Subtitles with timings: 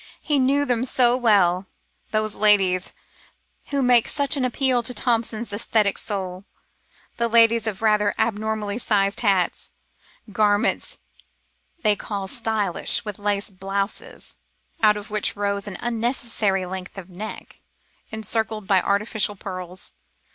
[0.19, 1.67] He knew them so well
[2.09, 2.95] those ladies
[3.67, 6.45] who made such an appeal to Thompson's æsthetic soul,
[7.17, 9.73] the ladies of rather abnormally sized hats,
[10.31, 10.97] garments
[11.83, 14.37] they called "stylish," with lace blouses,
[14.81, 17.61] out of which rose an unnecessary length of neck,
[18.11, 19.93] encircled by artificial pearls.